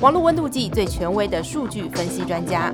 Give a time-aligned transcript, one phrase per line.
[0.00, 2.72] 网络温度计最权威的数据分析专家。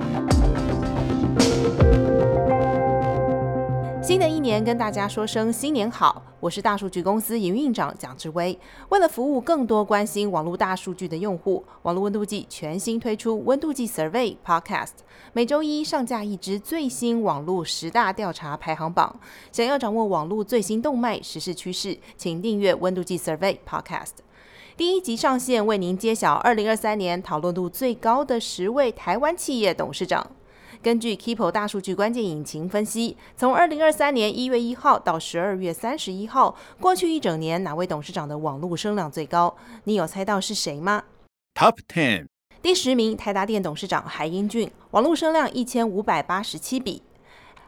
[4.02, 8.58] 新的一年跟大家说声新年好，我是大数据公司营运长蒋志威。
[8.88, 14.92] 为了服务更多关心网络大数据的用户，网络温度计全新推出温度计 Survey Podcast，
[15.34, 19.20] 每周一上架一支最新网络十大调查排行榜。
[19.52, 24.12] 想要掌握网络最新动脉、时事趋势，请订阅温度计 Survey Podcast。
[24.78, 30.26] 第一集上线，为您揭晓二零二三年讨论度最高的十位台湾企业董事长。
[30.82, 39.54] 根据 Keepo 大数据关键引擎分析，从二零二三年一月一号到十二月三十一号，过去一整年哪位董事长的网络声量最高？
[39.84, 41.02] 你有猜到是谁吗
[41.54, 42.28] ？Top Ten，
[42.62, 47.02] 第十名台达电董事长海英俊，网络声量一千五百八十七笔。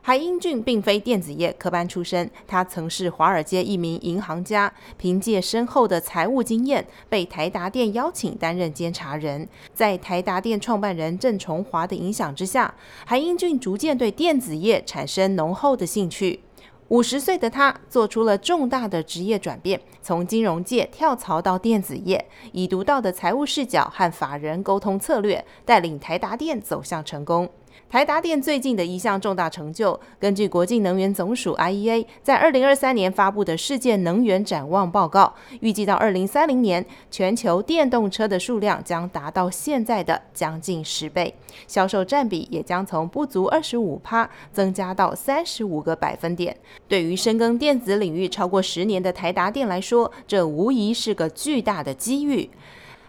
[0.04, 9.48] 海英俊并非电子业科班出身，他曾是华尔街一名银行家，凭借深厚的财务经验，被台达电邀请担任监察人。
[9.72, 12.74] 在台达电创办人郑崇华的影响之下，
[13.06, 16.40] 海英俊逐渐对电子业产生浓厚的兴趣。
[16.88, 27.48] 五十岁的他做出了重大的职业转变，从金融界跳槽到电子业，以独到的财务视角和法人沟通策略，带领台达电走向成功。
[27.92, 41.34] 台达电最近的一项重大成就，根据国际能源总署 IEA 在二零二三年发布的世界能源展望报告，预计到二零三零年，全球电动车的数量将达到现在的将近十倍，
[41.68, 46.56] 销售占比也将从不足二十五趴增加到三十五个百分点。
[46.88, 52.48] 对于深耕电子领域超过十年的台达电来说，这无疑是个巨大的机遇。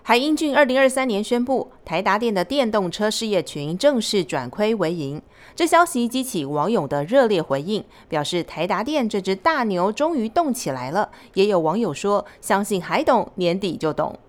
[0.05, 5.21] 海英俊二零二三年宣布，台达电的电动车事业群正式转亏为盈。
[5.55, 11.09] 这消息激起网友的热烈回应，表示台达电这只大牛终于动起来了。
[11.35, 14.19] 也有网友说，相信海董年底就懂。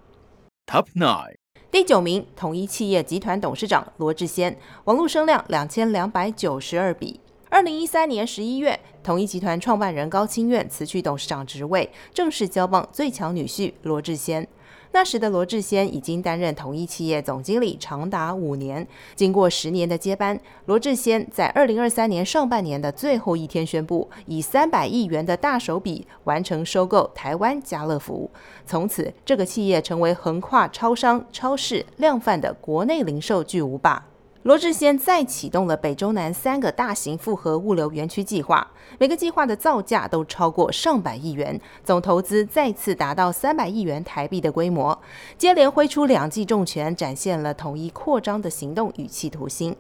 [0.65, 1.35] Top nine，
[1.73, 7.19] 第九名，统一企业集团董事长罗志先，网络声量两千两百九十二笔。
[7.51, 14.47] 二零一三年十一月，统一集团创办人高清苑辞去董事长职位，正式交棒最强女婿罗志先。
[14.95, 18.87] 那时的罗志先已经担任同一企业总经理长达五年。
[19.17, 28.31] 经过十年的接班，罗志先在二零二三年上半年的最后一天宣布，以三百亿元的大手笔完成收购台湾家乐福。
[28.65, 34.07] 从此，这个企业成为横跨超商、超市、量贩的国内零售巨无霸。
[34.45, 45.01] 罗志先再启动了北中南三个大型复合物流园区计划，每个计划的造价都超过上百亿元，总投资再次达到三百亿元台币的规模。
[45.39, 49.75] 接连挥出两记重拳，展现了统一扩张的行动与企图心。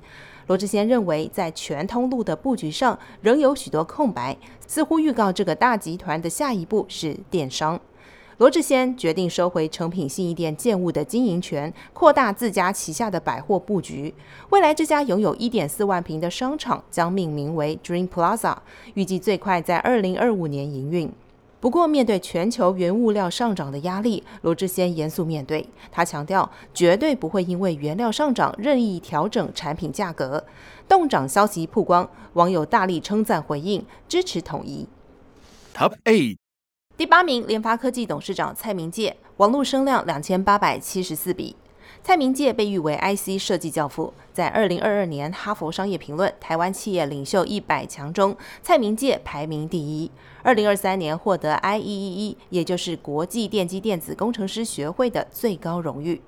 [0.47, 4.35] 罗志先认为，在全通路的布局上仍有许多空白，
[4.67, 7.79] 似乎预告这个大集团的下一步是电商。
[8.39, 14.12] 罗志先决定收回成品信义店建物的经营权，扩大自家旗下的百货布局。
[14.50, 18.56] 未来这家拥有一点四万平的商场将命名为 Dream Plaza，
[18.95, 21.12] 预计最快在二零二五年营运。
[21.61, 25.66] 不过，面对全球原物料上涨的压力，罗志先严肃面对。
[25.91, 30.45] 他强调，绝对不会因为原料上涨任意调整产品价格。
[30.87, 34.87] 动涨消息曝光，网友大力称赞回应，支持统一。
[35.75, 36.44] Top eight。
[36.97, 41.56] 第八名，联发科技董事长蔡明介，网络声量两千八百七十四笔。
[42.05, 50.09] 蔡明介被誉为 IC 设计教父，在二零二二年哈佛商业评论台湾企业领袖一百强中，蔡明介排名第一。
[50.44, 56.22] 二零二三年获得 IEEE，也就是国际电机电子工程师学会的最高荣誉。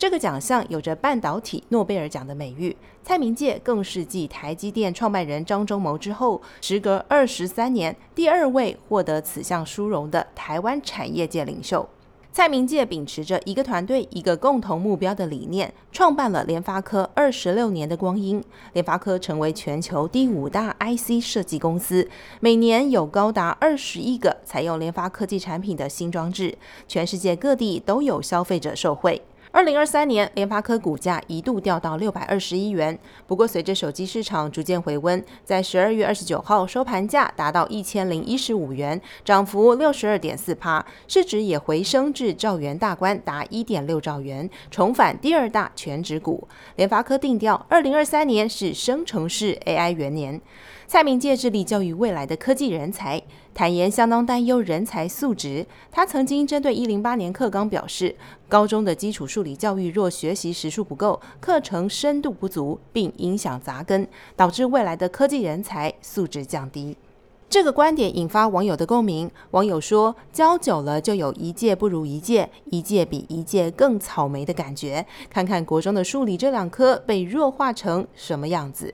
[0.00, 11.86] 这个奖项有着半导体诺贝尔奖的美誉，蔡明介更是继台积电创办人张忠谋之后，时隔二十三年第二位获得此项殊荣的台湾产业界领袖。
[12.32, 18.42] 蔡明介秉持着一个团队、一个共同目标的理念，创办了联发科二十六年的光阴。
[18.72, 22.08] 联发科成为全球第五大 IC 设计公司，
[22.40, 26.56] 每年有高达二十亿个采用联发科技产品的新装置，
[26.88, 29.20] 全世界各地都有消费者受惠。
[29.60, 32.98] 二零二三年，联发科股价一度掉到六百二十一元。
[33.26, 46.48] 不过，随着手机市场逐渐回温，在十二月二十九号收盘价达到一千零一十五元，涨幅六十二点四趴，市值也回升至兆元大关，达一点六兆元，重返第二大全指股。
[46.76, 50.40] 联发科定调，二零二三年是生成式 AI 元年。
[50.92, 53.22] 蔡明介致力教育未来的科技人才，
[53.54, 55.64] 坦言相当担忧人才素质。
[55.88, 58.16] 他曾经针对一零八年课纲表示，
[58.48, 66.96] 高中的基础数理教育若学习时数不够，课程深度不足，并影响扎根，导致未来的科技人才素质降低。
[67.48, 69.30] 这个观点引发网友的共鸣。
[69.52, 75.06] 网友说：“教久了就有一届不如一届，一届比一届更草莓的感觉。
[75.30, 78.92] 看看国中的数理这两科被弱化成什么样子。”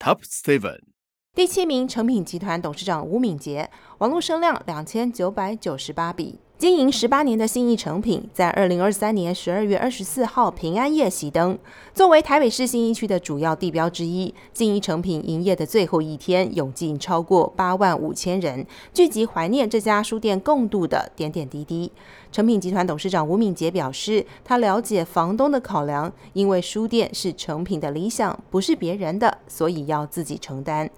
[0.00, 0.93] Top seven.
[1.34, 6.38] 第七名，成品集团董事长吴敏杰，网络声量两千九百九十八笔。
[6.64, 11.58] 经营十八年的信义成品，在二零二三年十二月二十四号平安夜熄灯。
[11.92, 21.92] 作为台北市信义区的主要地标之一，信义成品营业的最后一天，涌进超过八万五千人，聚集怀念这家书店共度的点点滴滴。
[22.32, 30.90] 成品集团董事长吴敏杰表示，他了解房东的考量，因为书店是成品的理想，不是别人的，所以要自己承担。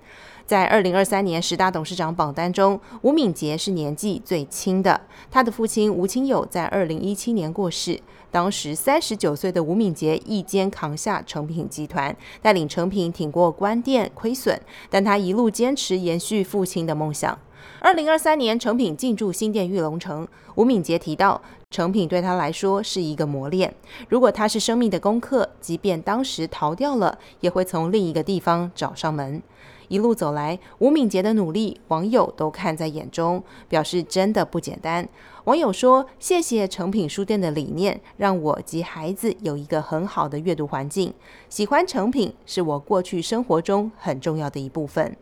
[0.47, 5.01] 在二零二三年十大董事长榜单中，吴敏杰是年纪最轻的。
[5.29, 8.01] 他的父亲吴清友在二零一七年过世，
[8.31, 17.37] 当时三十九岁的吴敏杰一肩扛下成品集团，带领成品挺过关店亏损，但他一路坚持延续父亲的梦想。
[17.81, 20.27] 二零二三年，成品进驻新店玉龙城。
[20.55, 23.75] 吴敏杰提到，成品对他来说是一个磨练。
[24.09, 29.43] 如果他是生命的功课，即便当时逃掉了，也会从另一个地方找上门。
[29.89, 35.09] 一路走来，吴敏杰的努力，网友都看在眼中，表示真的不简单。
[35.45, 41.15] 网友说：“谢谢诚品书店的理念，让我及孩子有一个很好的阅读环境。
[41.49, 45.17] 喜欢诚品是我过去生活中很重要的一部分。”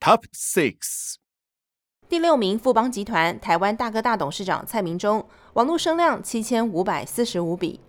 [0.00, 1.14] Top six，
[2.08, 7.80] 第六名，富邦集团台湾大哥大董事长蔡明忠，网络声量七千五百四十五笔。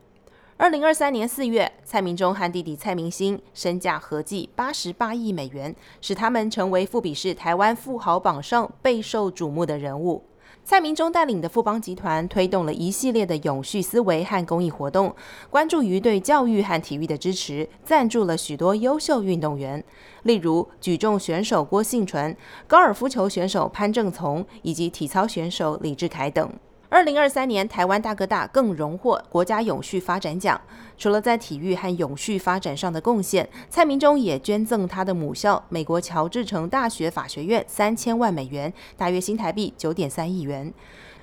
[0.61, 10.21] 二零二三年四月，蔡明忠和弟弟蔡明兴身价合计八十八亿美元，使他们成为富比士台湾富豪榜上备受瞩目的人物。
[10.65, 15.15] 蔡明忠带领的富邦集团推动了一系列的永续思维和公益活动，
[15.49, 19.81] 关注于对教育和体育的支持，赞助了许多优秀运动员，
[20.23, 22.35] 例如举重选手郭幸存、
[22.67, 26.51] 高尔夫球选手潘正从以及体操选手李志凯等。
[26.91, 30.59] 二零二三年，台湾大哥大更荣获国家永续发展奖。
[30.97, 40.73] 除了在体育和永续发展上的贡献，蔡明忠也捐赠他的母校美国乔治城大学法学院三千万美元，大约新台币九点三亿元。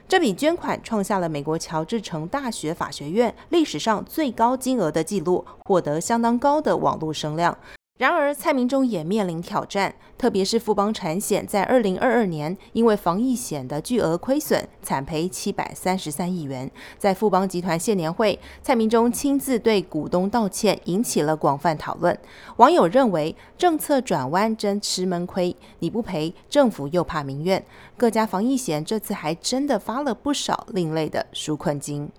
[0.07, 7.59] 这笔捐款创下了美国乔治城大学法学院历史上最高金额的纪录，获得相当高的网络声量。
[7.99, 16.71] 然而，蔡明忠也面临挑战，特别是富邦产险在二零二二年因为防疫险的巨额亏损，惨赔七百三十三亿元。
[16.99, 22.19] 在富邦集团谢年会，蔡明忠亲自对股东道歉，引起了广泛讨论。
[22.59, 27.65] 网友认为，政策转弯真吃闷亏，你不赔，政府又怕民怨。
[27.97, 32.11] 各家防疫险这次还真的发了不少另类的纾困金。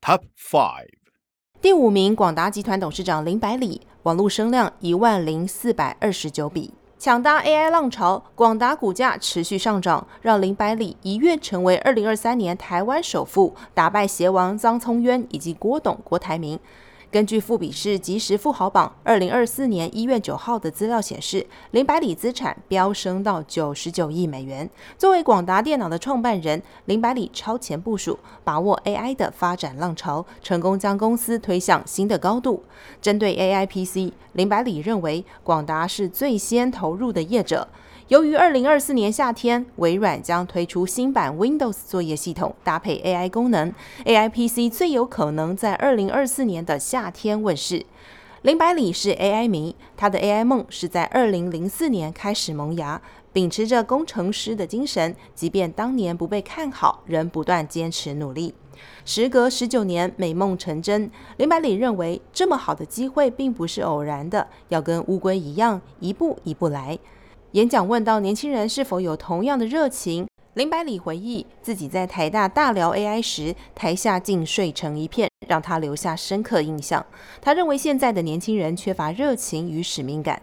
[0.00, 0.86] Top five，
[1.62, 3.82] 第五名，广达集团董事长林百里。
[4.02, 16.58] 网络声量一万零四百二十九笔，抢搭 AI 浪潮，广达股价持续上涨，让林百里一跃成为二零二三年台湾首富，打败鞋王张聪渊以及郭董郭台铭。
[17.12, 24.70] 根据富比士即时富豪榜二零二四年一月九号的资料显示，林百里资产飙升到九十九亿美元。
[24.96, 32.64] 作为广达电脑的创办人，林百里超前部署，把握 AI 的发展浪潮，成功将公司推向新的高度。
[33.02, 37.68] 针对 AI PC，林百里认为广达是最先投入的业者。
[38.12, 43.72] 由于二零二四年夏天，微软将推出新版 Windows 作业系统，搭配 AI 功能
[44.04, 47.86] ，AI PC 最有可能在二零二四年的夏天问世。
[48.42, 53.00] 林百里是 AI 迷，他的 AI 梦是在二零零四年开始萌芽，
[53.32, 58.52] 秉持着工程师的精神，即便当年不被看好，仍不断坚持努力。
[59.06, 61.10] 时隔十九年，美梦成真。
[61.38, 66.98] 林百里认为，这么好的机会并不是偶然的，要跟乌龟一样，一步一步来。
[67.52, 77.04] 演讲问到年轻人是否有同样的热情，林百里回忆自己在台大大聊 AI 时，台下竟睡成一片，让他留下深刻印象。
[77.42, 80.40] 他认为现在的年轻人缺乏热情与使命感。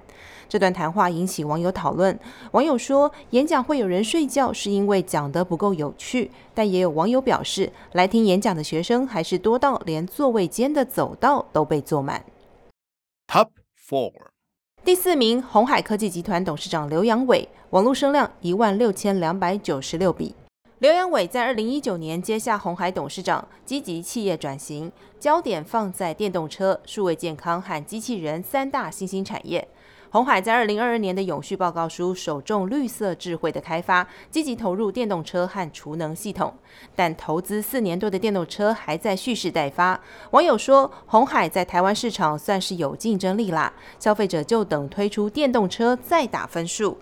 [0.47, 2.17] 这段谈话引起网友讨论。
[2.51, 6.29] 网友说，演讲会有人睡觉，是因为讲得不够有趣。
[6.53, 12.23] 但也有网友表示，来听演讲的学生还是多到连座位间的走道都被坐满。
[13.27, 13.49] Top
[13.89, 14.11] four。
[14.85, 20.33] 第四名，红海科技集团董事长刘阳伟，网络声量一万六千两百九十六笔。
[20.79, 29.67] 刘阳伟在二零一九年接下红海董事长，积极企业转型，焦点放在电动车、数位健康和机器人三大新兴产业。
[30.11, 36.51] 红海在二零二二年的永续报告书首重绿色智慧的开发，积极投入电动车和储能系统，
[36.95, 40.01] 但投资四年多的电动车还在蓄势待发。
[40.31, 46.97] 网友说，红海在台湾市场算是有竞争力啦，消费者就等推出电动车再打分数。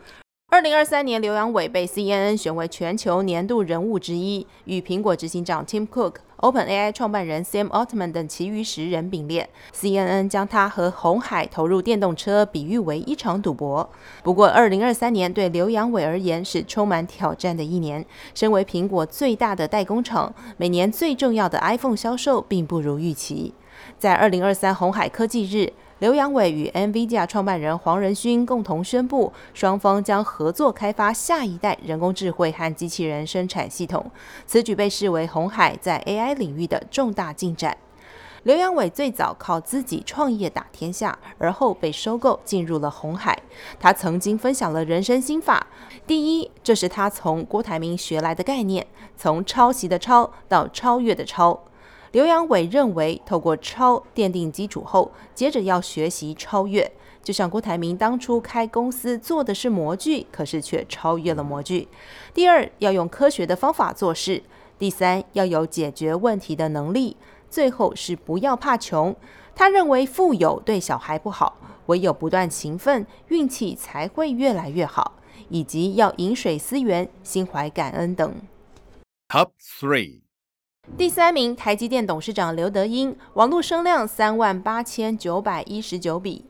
[0.49, 9.50] 二零二三年，刘扬伟被 CNN 选为全球年度人物之一，与苹果执行长 Tim Cook、OpenAI 创办人 Sam Altman 等其余十人并列。
[9.74, 13.89] CNN 将他和红海投入电动车比喻为一场赌博。
[14.24, 18.06] 不过，二零二三年对刘阳伟而言是充满挑战的一年。
[18.36, 23.53] 身为苹果最大的代工厂，每年最重要的 iPhone 销售并不如预期。
[23.98, 25.74] 在二零二三红海科技日。
[25.99, 34.11] 刘扬伟与 NVIDIA 创办人黄仁勋共同宣布，双方将合作开发下一代人工智慧和机器人生产系统。
[34.45, 37.75] 此举被视为红海在 AI 领域的重大进展。
[38.43, 43.35] 刘扬伟最早靠自己创业打天下，而后被收购进入了红海。
[43.79, 45.65] 他曾经分享了人生心法：
[46.05, 48.85] 第一，这是他从郭台铭学来的概念，
[49.17, 51.59] 从抄袭的抄到超越的超。
[52.17, 56.91] 刘阳伟认为，透过超奠定基础后，接着要学习超越。
[57.21, 61.88] 就像郭台铭当初开公司做的是模具，可是却超越了模具。
[62.33, 64.41] 第二，要用科学的方法做事；
[64.79, 67.15] 第三，要有解决问题的能力；
[67.51, 69.15] 最后是不要怕穷。
[69.53, 75.13] 他认为富有对小孩不好，唯有不断勤奋，运气才会越来越好。
[75.50, 78.41] 以及要饮水思源，心怀感恩等。
[79.29, 80.21] Top three.
[80.96, 86.46] 第三名，台积电董事长刘德英，网络声量三万八千九百一十九笔。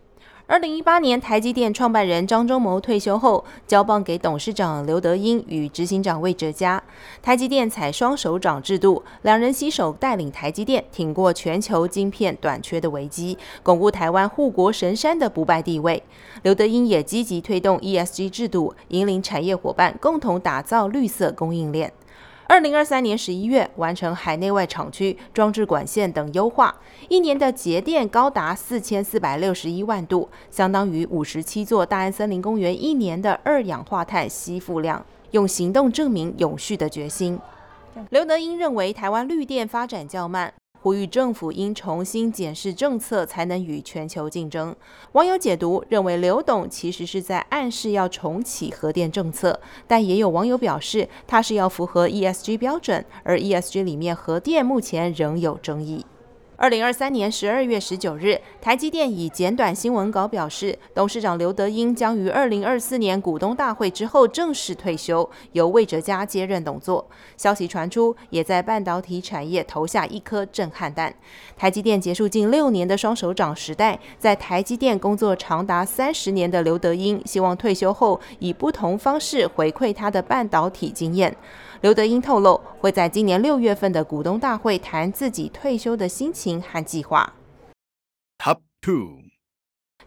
[0.45, 6.81] 二零一八年，台积电创办人张忠谋退休后，交棒给董事长刘德英与执行长魏哲嘉。
[7.21, 16.01] 台积电采双手掌制度，两人携手带领台积电挺过全球晶片短缺的危机，巩固台湾护国神山的不败地位。
[16.43, 21.91] 刘德英也积极推动 ESG 制度，引领产业伙伴共同打造绿色供应链。
[22.49, 26.73] 二零二三年十一月完成海内外厂区装置管线等优化，
[27.09, 35.05] 一年的节电高达四千四百六十一万度，相当于五十七座大安森林公园一年的二氧化碳吸附量。
[35.31, 37.37] 用行动证明永续的决心。
[38.11, 40.53] 刘德英认为，台湾绿电发展较慢。
[40.87, 44.73] 呼吁政府应重新检视政策，才能与全球竞争。
[45.11, 56.05] 网友解读认为，刘董其实是在暗示要重启核电政策，但也有网友表示，他是要符合 ESG 标准，而 ESG 里面核电目前仍有争议。
[56.59, 67.07] 二零二三年十二月十九日，台积电以简短新闻稿表示，董事长刘德英将于二零二四年股东大会之后正式退休，由魏哲家接任董座。
[67.37, 71.13] 消息传出，也在半导体产业投下一颗震撼弹。
[71.55, 81.37] 台积电结束近六年的双手掌时代，在台积电工作长达三十年的刘德英，希望退休后以不同方式回馈他的半导体经验。
[81.81, 87.33] 刘德英透露，会在今年六月份的股东大会谈自己退休的心情和计划。
[88.39, 89.21] Top two，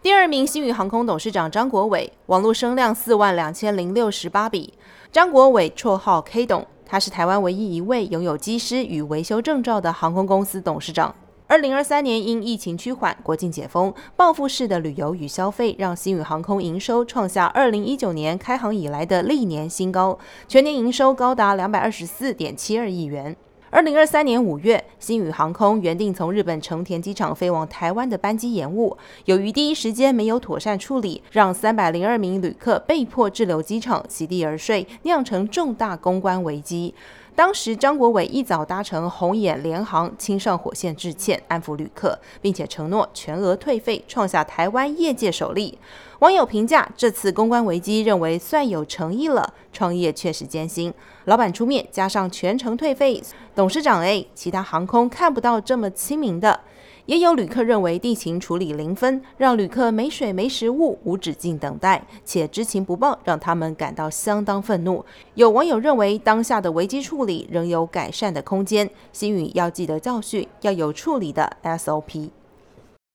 [0.03, 4.75] 第二名，新宇航空董事长张国伟，网络声量四万两千零六十八笔。
[5.12, 11.15] 张国伟绰号 K 董，他是台湾唯一一位拥有机师与维修证照的航空公司董事长。
[11.50, 20.16] 二零二三年因疫情趋缓、国境解封，报复式的旅游与消费让新宇航空营收创下二零一九年开航以来的历年新高，
[20.47, 23.35] 全年营收高达两百二十四点七二亿元。
[23.71, 36.95] 二零二三年五月，新宇航空原定从日本成田机场飞往台湾的班机延误，由于第一时间没有妥善处理，让三百零二名旅客被迫滞留机场，席地而睡，酿成重大公关危机。
[37.35, 45.79] 当时，张国伟一早搭乘红眼联航亲上火线致歉，安抚旅客，并且承诺全额退费，创下台湾业界首例。
[46.21, 49.55] 网友评价这次公关危机，认为算有诚意了。
[49.73, 50.93] 创业确实艰辛，
[51.25, 53.23] 老板出面，加上全程退费，
[53.55, 56.61] 董事长 A，其他航空看不到这么亲民的。
[57.07, 65.03] 也有旅客认为地勤处理零分，让旅客没水没食物，无止境等待，且知情不报，让他们感到相当愤怒。
[65.37, 72.29] 有网友认为当下的危机处理仍有改善的空间，新宇要记得教训，要有处理的 SOP。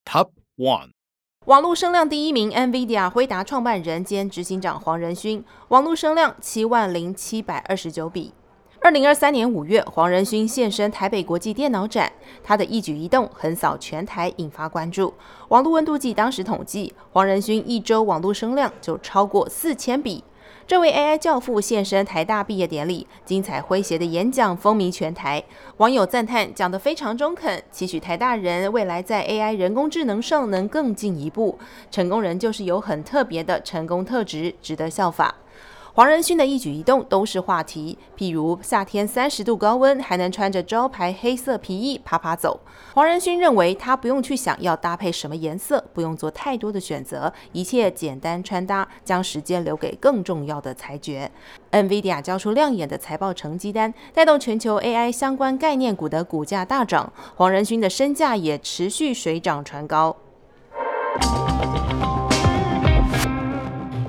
[0.04, 0.90] Top one，
[1.46, 8.34] 网络声量第一名，NVIDIA 辉达创办人兼执行长黄仁勋，网络声量七万零七百二十九笔。
[8.82, 12.12] 二零二三年五月，黄仁勋现身台北国际电脑展，
[12.44, 15.14] 他的一举一动横扫全台，引发关注。
[15.50, 20.24] 网络温度计当时统计，黄仁勋一周网络声量就超过四千笔。
[20.68, 25.44] 这位 AI 教父现身台大毕业典礼，精彩诙谐的演讲风靡全台，
[25.78, 31.60] 网友赞叹讲得非常中肯，期许台大人未来在 AI 人工智能上能更进一步。
[31.92, 35.36] 成功人就是有很特别的成功特质，值得效法。
[35.96, 42.60] 黄仁勋的一举一动都是话题，譬如夏天三十度高温还能穿着招牌黑色皮衣爬爬走。
[42.94, 51.32] 黄仁勋认为他不用去想要搭配什么颜色，不用做太多的选择，一切简单穿搭，将时间留给更重要的裁决。
[51.72, 60.18] NVIDIA 交出亮眼的财报成绩单，带动全球 AI 相关概念股的股价大涨，黄仁勋的身价也持续水涨船高。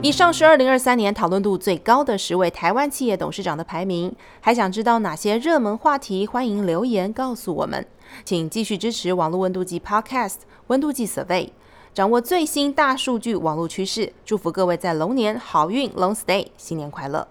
[0.07, 4.15] 以上是二零二三年讨论度最高的十位台湾企业董事长的排名。
[4.41, 6.25] 还想知道哪些热门话题？
[6.25, 7.85] 欢迎留言告诉我们。
[8.25, 10.37] 请继续支持网络温度计 Podcast
[10.69, 11.49] 温度计 Survey，
[11.93, 14.13] 掌握最新大数据网络趋势。
[14.25, 17.27] 祝福各位在龙年好运，Long Stay，新年快乐！